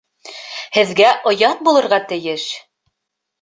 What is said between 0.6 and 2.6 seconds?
Һеҙгә оят булырға тейеш!